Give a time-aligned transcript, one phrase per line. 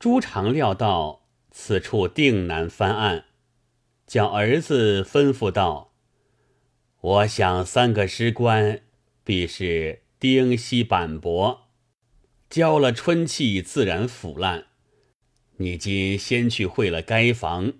[0.00, 3.26] 朱常料到此处定难翻案，
[4.06, 5.92] 叫儿子吩咐道
[7.02, 8.80] ：“我想三个师官
[9.22, 11.68] 必是丁稀板薄，
[12.48, 14.68] 交了春气自然腐烂。
[15.58, 17.74] 你今先去会了该房，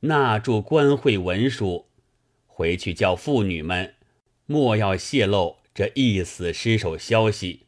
[0.00, 1.86] 纳住官会文书，
[2.48, 3.94] 回去叫妇女们
[4.46, 7.66] 莫要泄露这一死尸首消息。”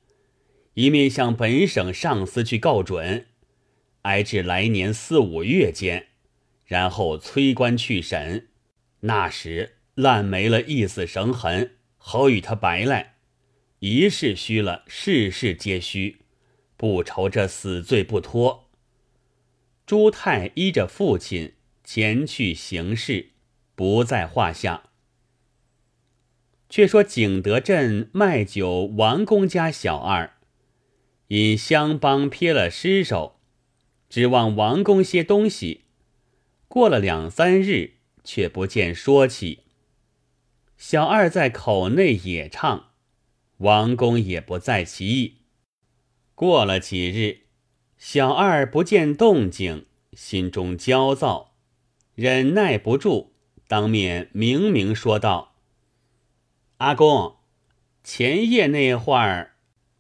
[0.75, 3.27] 一面向本省上司去告准，
[4.03, 6.09] 挨至来年四五月间，
[6.65, 8.49] 然后催官去审。
[9.01, 13.15] 那时烂没了一死绳痕，好与他白来。
[13.81, 16.19] 一事虚了，事事皆虚，
[16.77, 18.71] 不愁这死罪不脱。
[19.85, 23.31] 朱太依着父亲前去行事，
[23.75, 24.85] 不在话下。
[26.69, 30.39] 却说景德镇卖酒王公家小二。
[31.27, 33.41] 因乡邦撇了尸首，
[34.13, 35.85] 指望王公些东西。
[36.69, 39.61] 过了两三日，却不见说起。
[40.77, 42.91] 小二在口内也唱，
[43.57, 45.39] 王公也不在其意。
[46.35, 47.47] 过了几日，
[47.97, 51.55] 小二不见动静，心中焦躁，
[52.15, 53.33] 忍耐不住，
[53.67, 55.55] 当面明明说道
[56.77, 57.37] ：“阿公，
[58.05, 59.55] 前夜那会儿。”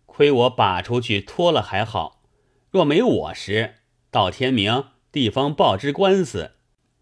[0.04, 2.22] 亏我把出去脱了还好，
[2.70, 3.76] 若没我时，
[4.12, 6.50] 到天明地方报知官司，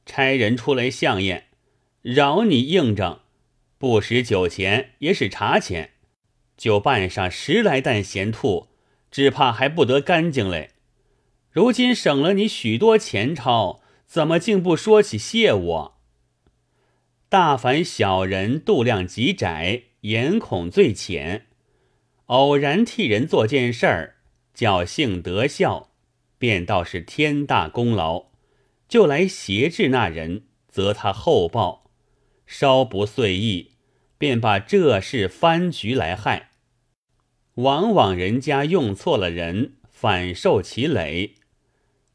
[0.07, 1.49] 差人出来相验，
[2.03, 3.19] 饶你应证，
[3.79, 5.95] 不使酒钱也使茶钱，
[6.57, 8.69] 就办上十来担咸兔，
[9.11, 10.71] 只怕还不得干净嘞。
[11.51, 16.01] 如今省了你许多钱钞，怎么竟不说起谢我？
[17.29, 21.47] 大凡小人度量极窄，眼孔最浅。
[22.27, 24.15] 偶然替人做件事儿，
[24.55, 25.90] 侥幸得效，
[26.41, 28.29] 便道是天大功劳，
[28.89, 31.91] 就来挟制那人，则他厚报，
[32.47, 33.73] 稍不遂意，
[34.17, 36.53] 便把这事翻局来害。
[37.57, 41.35] 往往人家用错了人，反受其累。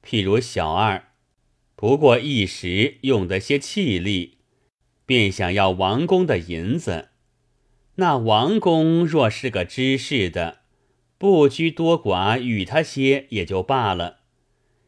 [0.04, 1.10] 譬如小二，
[1.76, 4.40] 不过一时用得些气力，
[5.06, 7.10] 便想要王公的银子。
[7.98, 10.62] 那王公若是个知事的，
[11.18, 14.20] 不拘多寡，与他些也就罢了。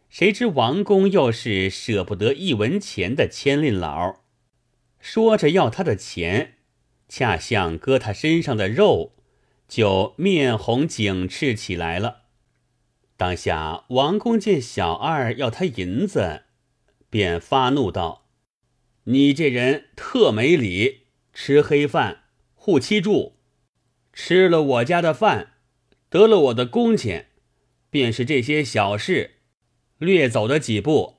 [0.10, 4.22] 谁知王公又是舍不得一文钱的千令老，
[5.00, 6.56] 说着要他的钱，
[7.08, 9.14] 恰像割他身上的肉，
[9.68, 12.24] 就面红颈赤起来了。
[13.16, 16.44] 当下王公见小二要他银子，
[17.10, 18.28] 便发怒道
[19.06, 22.24] ：“你这人特没理，吃黑饭。”
[22.60, 23.38] 护妻住，
[24.12, 25.54] 吃了我家的饭，
[26.18, 27.28] 得了我的工钱，
[27.92, 29.36] 便是这些小事，
[30.00, 31.18] 略走的几步，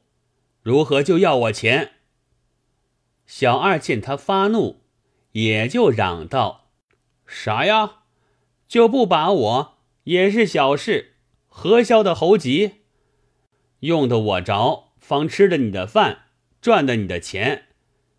[0.61, 1.93] 如何就要我钱？
[3.25, 4.83] 小二见他发怒，
[5.31, 6.73] 也就嚷道
[7.25, 7.99] ：“啥呀？
[8.67, 11.15] 就不把我也是小事，
[11.47, 12.81] 何消的猴急？
[13.79, 16.23] 用的我着，方吃了你的饭，
[16.61, 17.69] 赚的你的钱，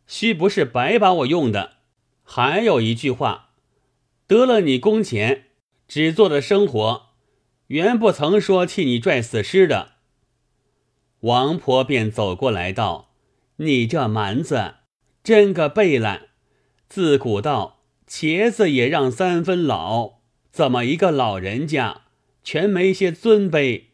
[0.07, 1.79] 须不是白把我用的。”
[2.23, 3.50] 还有一句话，
[4.28, 5.47] 得了你工钱，
[5.90, 7.08] 只做的生活，
[7.68, 9.94] 原不曾说替你拽死尸的。
[11.22, 13.10] 王婆便走过来道
[13.58, 14.76] ：“你这蛮子，
[15.24, 16.28] 真个背懒！
[16.88, 20.20] 自古道茄子也让三分老，
[20.52, 22.02] 怎么一个老人家
[22.44, 23.86] 全没些尊卑，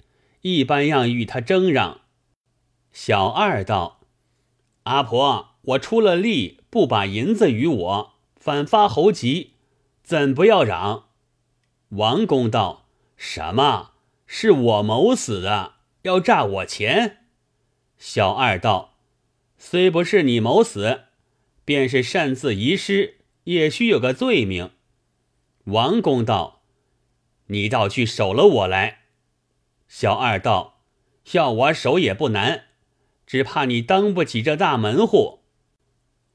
[0.42, 2.02] 一般样与他争嚷。”
[2.92, 4.02] 小二道
[4.84, 9.54] ：“阿婆，我出了力，不把银子与我。”反发猴急，
[10.04, 11.06] 怎不要嚷？
[11.96, 13.92] 王公道：“什么？
[14.28, 17.26] 是我谋死的，要诈我钱？”
[17.98, 18.98] 小二道
[19.58, 21.04] ：“虽不是你谋死，
[21.64, 24.72] 便是擅自遗失，也须有个罪名。”
[25.66, 26.64] 王公道
[27.48, 29.04] ：“你倒去守了我来。”
[29.88, 30.82] 小二道
[31.32, 32.66] ：“要我守也不难，
[33.26, 35.40] 只怕你当不起这大门户。”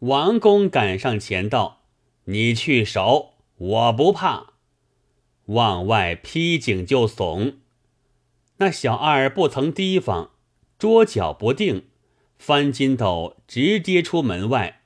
[0.01, 1.79] 王公赶上前道。
[2.25, 4.50] 你去守，我不怕。
[5.51, 7.55] 往外劈颈就怂，
[8.59, 10.31] 那小二不曾提防，
[10.79, 11.89] 桌脚不定，
[12.39, 14.83] 翻筋斗直跌出门外，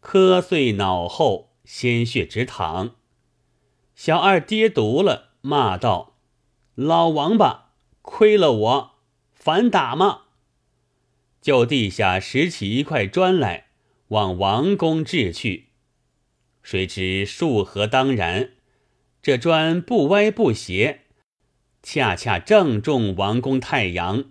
[0.00, 2.96] 磕碎脑后，鲜血直淌。
[3.94, 6.16] 小二跌毒了，骂道
[6.74, 8.90] ：“老王八，亏了我，
[9.34, 10.22] 反打吗？”
[11.42, 13.66] 就地下拾起一块砖来，
[14.08, 15.68] 往王宫掷去。
[16.62, 18.52] 谁知数合当然，
[19.28, 21.00] 这砖不歪不斜，
[21.82, 24.30] 恰恰正中王公太阳，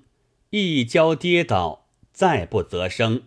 [0.50, 3.26] 一跤跌倒，再不择生。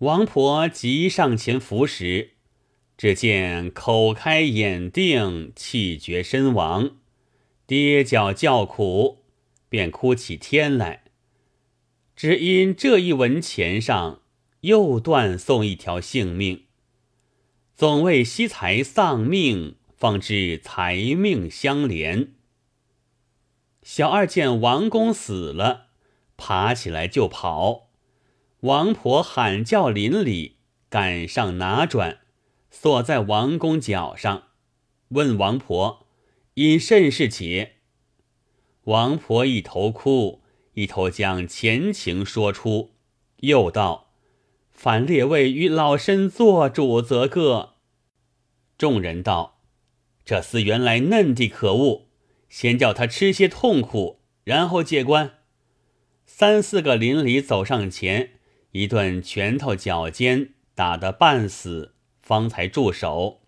[0.00, 2.32] 王婆急上前扶时，
[2.98, 6.98] 只见口开眼定，气绝身亡，
[7.66, 9.24] 跌脚叫苦，
[9.70, 11.04] 便哭起天来。
[12.14, 14.20] 只因这一文钱上
[14.60, 16.64] 又断送一条性命，
[17.74, 22.34] 总为惜财丧命，方知财命相连。
[23.82, 25.88] 小二见王公死了，
[26.36, 27.88] 爬起来就跑。
[28.60, 30.58] 王婆喊叫邻里，
[30.88, 32.20] 赶上拿转，
[32.70, 34.44] 锁在王公脚上，
[35.08, 36.06] 问王婆
[36.54, 37.78] 因甚事解。
[38.84, 40.44] 王婆一头哭，
[40.74, 42.92] 一头将前情说出，
[43.38, 44.12] 又道
[44.70, 47.74] ：“凡列位与老身做主，则个。”
[48.78, 49.57] 众人道
[50.28, 52.08] ：“这厮原来嫩地可恶。”
[52.50, 55.38] 先叫他吃些痛苦，然后借关。
[56.26, 58.32] 三四个邻里走上前，
[58.72, 63.40] 一顿拳头脚尖打得半死，方才住手。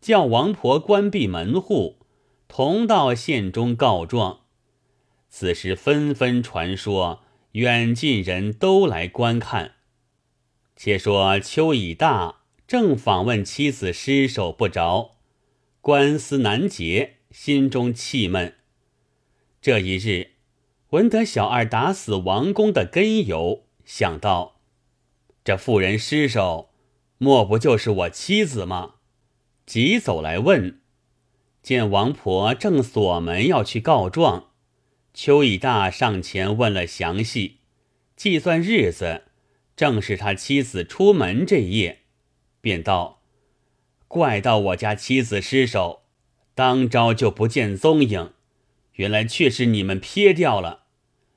[0.00, 1.98] 叫王婆关闭门户，
[2.48, 4.40] 同到县中告状。
[5.28, 9.72] 此时纷纷传说，远近人都来观看。
[10.74, 15.15] 且说邱以大正访问妻子失手不着，
[15.86, 17.18] 官司难结。
[17.30, 18.54] 心中气闷。
[19.60, 20.32] 这一日，
[20.90, 24.56] 闻得小二打死王公的根由，想到
[25.44, 26.70] 这妇人尸首，
[27.18, 28.96] 莫不就是我妻子吗？
[29.64, 30.80] 急走来问，
[31.62, 34.50] 见王婆正锁门要去告状，
[35.14, 37.58] 邱以大上前问了详细，
[38.16, 39.22] 计算日子，
[39.76, 42.00] 正是他妻子出门这夜，
[42.60, 43.15] 便道
[44.08, 46.02] ：“怪到我家妻子失手。”
[46.56, 48.32] 当朝就不见踪影，
[48.94, 50.84] 原来却是你们撇掉了。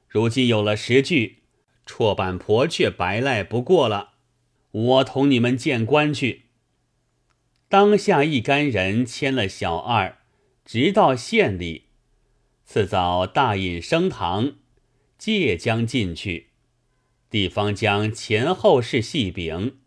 [0.07, 1.39] 如今有了实据，
[1.85, 4.11] 绰板婆却白赖不过了。
[4.71, 6.43] 我同你们见官去。
[7.67, 10.19] 当下一干人牵了小二，
[10.63, 11.87] 直到县里。
[12.63, 14.53] 次早大饮升堂，
[15.17, 16.51] 借将进去。
[17.29, 19.78] 地方将前后事细禀。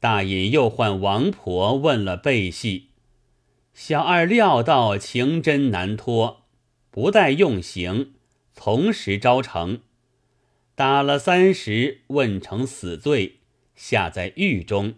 [0.00, 2.90] 大隐又唤王婆问了背细。
[3.74, 6.44] 小二料到情真难脱，
[6.90, 8.14] 不待用刑，
[8.52, 9.80] 从实招成，
[10.74, 13.38] 打了三十，问成死罪，
[13.74, 14.94] 下在狱中。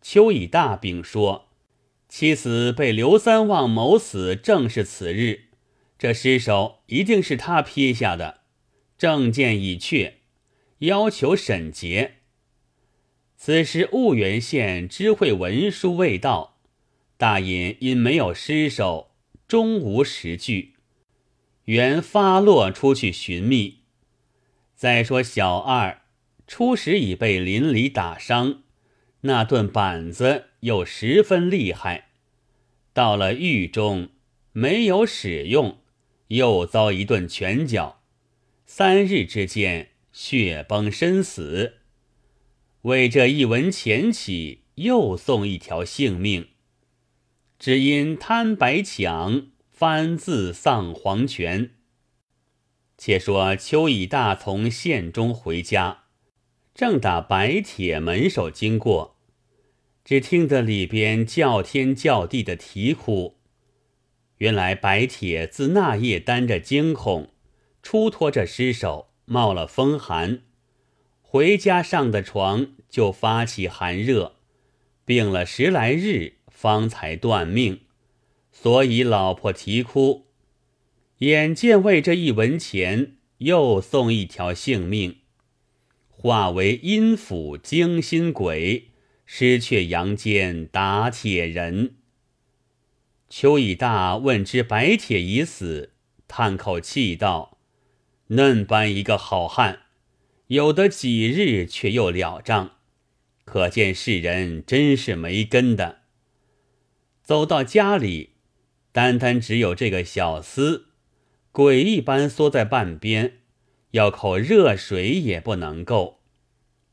[0.00, 1.48] 邱以大病说，
[2.08, 5.48] 妻子被刘三旺谋死，正是此日，
[5.98, 8.40] 这尸首一定是他撇下的，
[8.96, 10.18] 证件已确，
[10.78, 12.17] 要求审结。
[13.48, 16.58] 此时婺源县知会文书未到。
[17.16, 19.12] 大隐因没有尸首，
[19.46, 20.74] 终无实据，
[21.64, 23.78] 原发落出去寻觅。
[24.74, 26.02] 再说小二
[26.46, 28.64] 初时已被邻里打伤，
[29.22, 32.08] 那顿板子又十分厉害，
[32.92, 34.10] 到了狱中
[34.52, 35.78] 没有使用，
[36.26, 38.02] 又遭一顿拳脚，
[38.66, 41.77] 三日之间血崩身死。
[42.82, 46.48] 为这一文钱起，又送一条性命。
[47.58, 51.70] 只因贪白抢，翻自丧黄泉。
[52.96, 56.04] 且说邱以大从县中回家，
[56.74, 59.16] 正打白铁门首经过，
[60.04, 63.38] 只听得里边叫天叫地的啼哭。
[64.38, 67.32] 原来白铁自那夜担着惊恐，
[67.82, 70.42] 出脱着尸首，冒了风寒，
[71.30, 74.36] 回家上的床就发起寒热，
[75.04, 76.38] 病了十来日。
[76.48, 77.82] 方才断命，
[78.50, 80.26] 所以老婆啼哭。
[81.18, 85.18] 眼见为这一文钱，又送一条性命，
[86.08, 88.88] 化为阴府惊心鬼，
[89.24, 91.94] 失却阳间打铁人。
[93.30, 95.92] 邱以大问之白铁已死，
[96.26, 97.58] 叹口气道
[98.34, 99.82] ：“嫩般一个好汉，
[100.48, 102.72] 有的几日却又了账，
[103.44, 106.00] 可见世人真是没根的。”
[107.22, 108.30] 走到家里，
[108.90, 110.84] 单单只有这个小厮，
[111.52, 113.40] 鬼一般缩在半边，
[113.90, 116.20] 要口热水也不能够。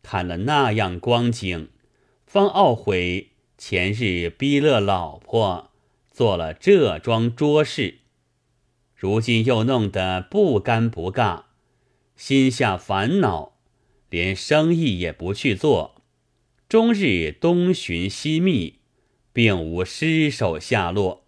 [0.04, 1.70] 看了那样光景，
[2.28, 5.72] 方懊悔前日逼勒老婆
[6.12, 8.00] 做了这桩拙事，
[8.94, 11.45] 如今又弄得不干不尬，
[12.16, 13.58] 心下烦恼，
[14.10, 16.02] 连生意也不去做，
[16.70, 18.80] 终日东寻西觅。
[19.36, 21.26] 并无尸首下落。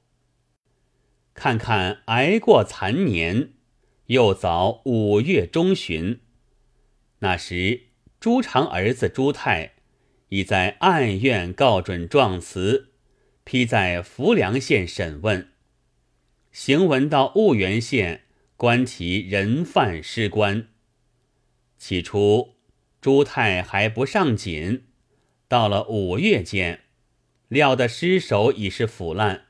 [1.33, 3.49] 看看挨过残年，
[4.05, 6.21] 又早五月中旬，
[7.19, 7.81] 那时
[8.17, 9.73] 朱常儿子朱泰
[10.29, 12.91] 已在案院告准状词，
[13.43, 15.49] 批在浮梁县审问。
[16.53, 18.23] 行文到婺源县，
[18.55, 20.69] 官提人犯失官。
[21.77, 22.55] 起初
[22.99, 24.83] 朱泰还不上紧，
[25.47, 26.81] 到了五月间，
[27.47, 29.45] 料得尸首已是腐烂，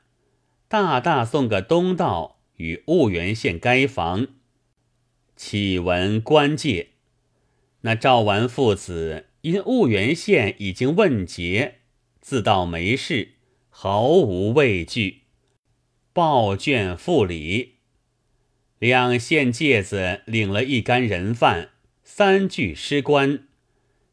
[0.68, 4.28] 大大送个东道与婺源县该房。
[5.34, 6.88] 启闻官界，
[7.80, 11.78] 那赵完父子因婺源县已经问捷，
[12.20, 13.34] 自道没事，
[13.70, 15.22] 毫无畏惧，
[16.12, 17.76] 抱卷复礼。
[18.78, 21.70] 两县介子领了一干人犯，
[22.10, 23.46] 三具尸官，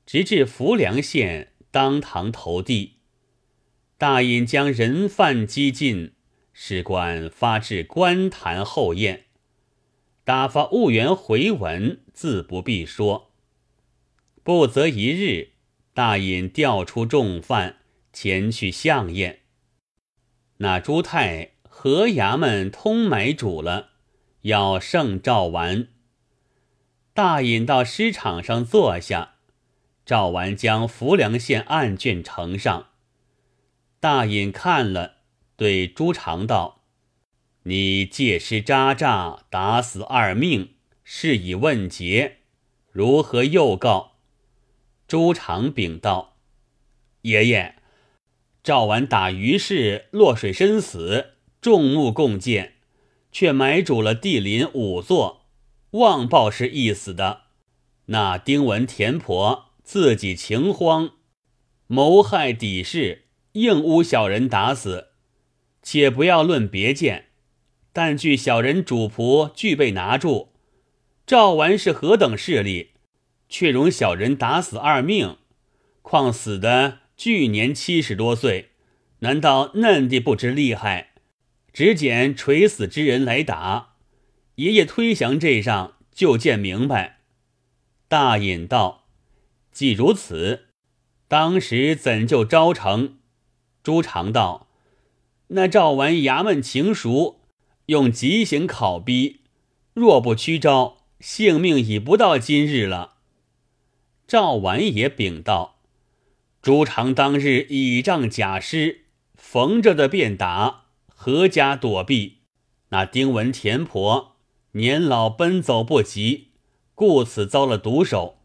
[0.05, 2.97] 直至浮梁县当堂投递。
[3.97, 6.11] 大尹将人犯击尽，
[6.51, 9.27] 尸官发至官坛后验。
[10.25, 13.31] 打发婺源回文，自不必说。
[14.43, 15.53] 不则一日，
[15.93, 17.77] 大尹调出重犯
[18.11, 19.39] 前去相验。
[20.57, 23.91] 那朱太和衙门通买主了，
[24.41, 25.87] 要圣诏完。
[27.15, 29.35] 大尹到尸场上坐下，
[30.05, 32.87] 赵完将浮梁县案卷呈上。
[34.01, 35.19] 大尹看了，
[35.55, 36.81] 对朱常道。
[37.63, 40.73] 你借尸扎诈，打死二命，
[41.05, 42.39] 是以问劫，
[42.91, 44.17] 如何又告？
[45.07, 46.35] 朱常禀道
[47.23, 47.75] ：“爷爷，
[48.61, 52.73] 赵完打于氏落水身死，众目共见，
[53.31, 55.44] 却买主了地林五座，
[55.95, 57.43] 妄报是一死的。
[58.07, 61.11] 那丁文田婆自己情慌，
[61.87, 65.09] 谋害底事，硬诬小人打死。
[65.81, 67.25] 且不要论别件。”
[67.93, 70.49] 但据小人主仆俱被拿住，
[71.25, 72.89] 赵完是何等势力，
[73.47, 75.37] 却容小人打死二命，
[76.01, 78.71] 况死的巨年七十多岁，
[79.19, 81.11] 难道嫩的不知厉害，
[81.71, 83.94] 只捡垂死之人来打？
[84.55, 87.21] 爷爷推详这上，就见明白。
[88.07, 89.07] 大隐道：
[89.71, 90.67] 既如此，
[91.27, 93.17] 当时怎就招成？
[93.83, 94.67] 朱常道：
[95.47, 97.41] 那赵完衙门情熟。
[97.87, 99.41] 用极刑拷逼，
[99.93, 103.17] 若不屈招，性命已不到今日了。
[104.25, 105.81] 赵完也禀道
[106.63, 112.39] ：“朱常当日倚仗假尸，逢着的便打，何家躲避？
[112.89, 114.34] 那丁文田婆
[114.77, 116.49] 年老奔走不及，
[116.95, 118.39] 故此遭了毒手。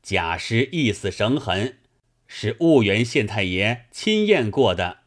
[0.00, 1.78] 假尸一死绳痕，
[2.28, 4.98] 是婺源县太爷亲验过的，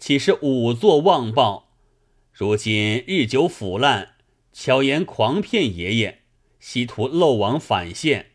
[0.00, 1.76] 岂是仵作妄报？”
[2.34, 4.16] 如今日久腐烂，
[4.52, 6.22] 巧言狂骗爷爷，
[6.58, 8.32] 希图漏网反现，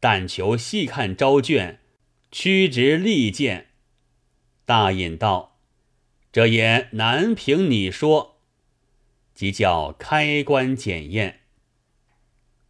[0.00, 1.80] 但求细看招卷，
[2.30, 3.66] 屈直利剑。
[4.64, 5.58] 大隐道
[6.32, 8.30] ：“这也难凭你说。”
[9.34, 11.40] 即叫开棺检验。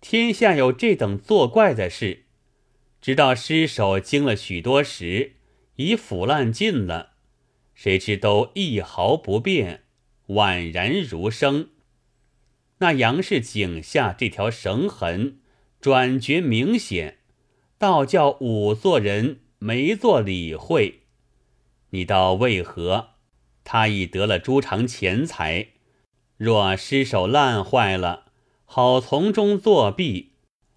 [0.01, 2.25] 天下有这等作怪的事，
[3.01, 5.37] 直到尸首经了许多时，
[5.77, 7.13] 已腐烂尽了，
[7.75, 9.85] 谁知都一毫不变。
[10.29, 11.71] 宛然如生。
[12.79, 15.41] 那杨氏颈下这条绳痕
[15.81, 17.19] 转觉明显，
[17.77, 21.01] 倒叫仵作人没做理会。
[21.91, 23.11] 你道为何？
[23.65, 25.69] 他已得了朱常钱财，
[26.45, 28.25] 若失手烂坏了，
[28.65, 30.33] 好从中作弊，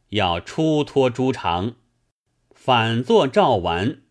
[0.09, 1.73] 要出脱朱常，
[2.51, 4.03] 反作赵完。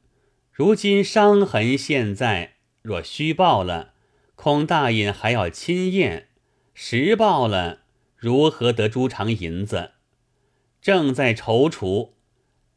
[0.50, 3.94] 如今伤痕现在，若虚报了。
[4.34, 6.30] 恐大隐还要亲验，
[6.74, 7.82] 实报了，
[8.16, 9.92] 如何得朱常银子？
[10.82, 12.14] 正在踌躇，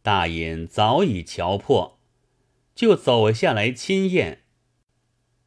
[0.04, 2.00] 大隐早已瞧破，
[2.76, 4.44] 就走下来亲验。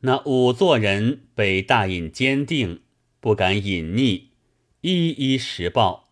[0.01, 2.83] 那五座人被大隐坚定，
[3.21, 4.31] 不敢隐匿，
[4.81, 6.09] 一一实报。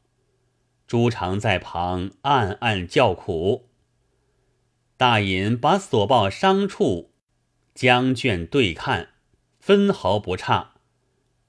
[0.86, 3.68] 朱常在旁暗暗叫苦。
[4.96, 7.12] 大隐把所报伤处
[7.74, 9.10] 将卷对看。
[9.60, 10.76] 分毫不差，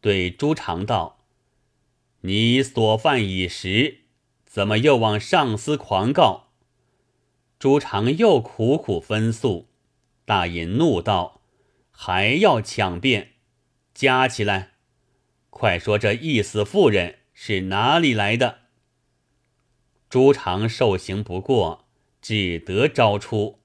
[0.02, 1.24] 对朱常道
[2.22, 4.00] ：“你所犯已实，
[4.46, 6.50] 怎么又往上司狂告？”
[7.58, 9.70] 朱常又苦苦分诉，
[10.26, 11.40] 大隐怒道
[11.92, 13.36] ：“还要抢辩？
[13.94, 14.74] 加起来！
[15.50, 18.60] 快说这一死妇人是哪里来的？”
[20.10, 21.88] 朱常受刑不过，
[22.22, 23.60] 只得招出。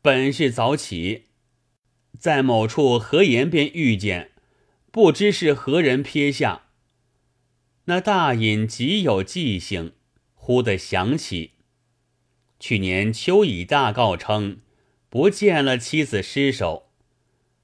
[0.00, 1.24] 本是早起。
[2.18, 4.32] 在某处何言便遇见，
[4.90, 6.62] 不知是何人撇下。
[7.84, 9.92] 那大隐极有记性，
[10.34, 11.52] 忽地想起，
[12.58, 14.62] 去年秋已大告称
[15.08, 16.90] 不见了妻子尸首，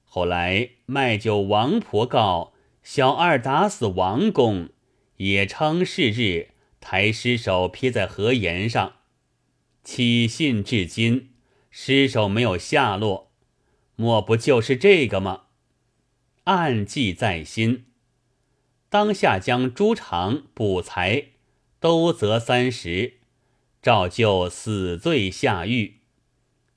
[0.03, 2.53] 后来卖酒王婆告
[2.85, 4.69] 小二打死王公，
[5.17, 8.97] 也称是日抬尸首撇在河沿上，
[9.83, 11.31] 起信至今，
[11.71, 13.31] 尸首没有下落，
[13.95, 15.45] 莫不就是这个吗？
[16.43, 17.85] 暗记在心。
[18.87, 21.29] 当下将朱常、卜才
[21.79, 23.15] 都责三十，
[23.81, 26.01] 照旧死罪下狱；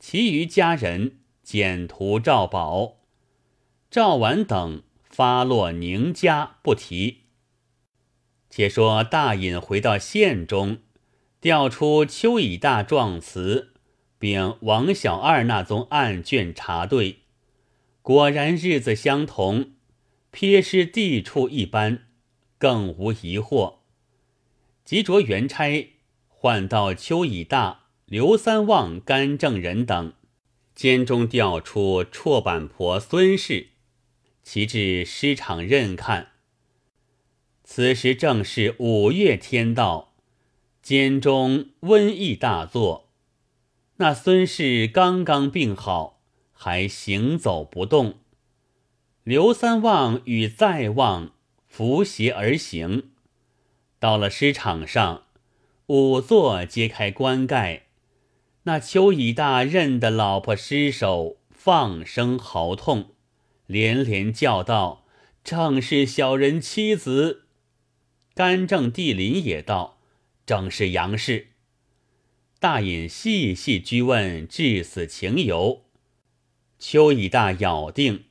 [0.00, 2.96] 其余家人简图赵宝、
[3.90, 4.82] 赵婉等
[5.18, 7.22] 发落宁家，不提。
[8.48, 10.78] 且说大隐回到县中，
[11.40, 13.72] 调出邱以大状词，
[14.16, 17.22] 并王小二那宗案卷查对，
[18.00, 19.72] 果然日子相同，
[20.32, 22.04] 瞥尸地处一般。
[22.56, 23.78] 更无疑惑，
[24.84, 25.96] 即着原差
[26.28, 30.12] 唤到邱以大、刘三旺、甘正仁等，
[30.76, 33.70] 监中调出绰板婆孙氏，
[34.48, 36.28] 其至尸场任看。
[37.64, 40.14] 此时正是五月天道，
[40.80, 43.10] 监中瘟疫大作，
[43.98, 48.20] 那孙氏刚刚病好，还行走不动。
[49.22, 51.32] 刘三旺与再旺。
[51.66, 53.10] 扶携而行，
[53.98, 55.24] 到了尸场上，
[55.86, 57.82] 仵作揭开棺盖，
[58.62, 63.10] 那邱以大认的老婆尸首，放声嚎痛，
[63.68, 65.04] 连连叫道
[65.44, 67.44] ：“正是小人妻子。”
[68.34, 70.00] 甘正帝林也道
[70.46, 71.48] ：“正是杨氏。”
[72.58, 75.84] 大隐细细追问致死情由，
[76.78, 78.24] 邱以大咬定。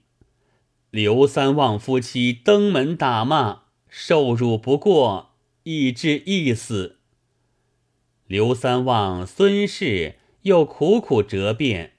[0.89, 6.97] 刘三旺夫妻登门打骂，受辱不过，以致一死。
[8.25, 11.96] 刘三旺孙氏又苦苦折辩，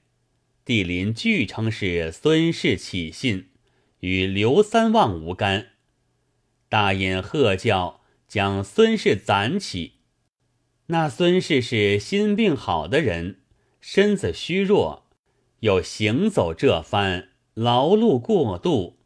[0.69, 3.47] 帝林据称是孙氏起信，
[4.01, 5.69] 与刘三旺无干。
[6.69, 9.93] 大隐喝叫将孙氏攒起。
[10.85, 13.39] 那孙氏是心病好的人，
[13.81, 15.09] 身子虚弱，
[15.61, 17.29] 又行走这番。
[17.55, 18.99] 劳碌过度，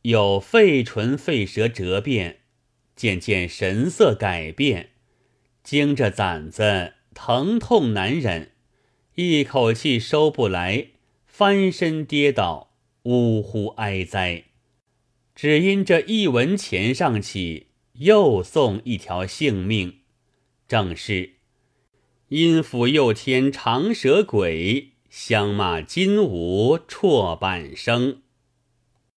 [0.00, 2.38] 有肺唇肺舌折变，
[2.94, 4.92] 渐渐神色改变，
[5.62, 8.52] 惊着攒子，疼痛难忍，
[9.18, 10.88] 一口气收不来，
[11.24, 12.74] 翻身跌倒，
[13.04, 14.44] 呜呼哀哉！
[15.34, 20.00] 只因这一文钱上起，又送一条性命，
[20.68, 21.36] 正是
[22.28, 24.90] 阴府又添长舌鬼。
[25.08, 28.20] 相骂金吾辍半生。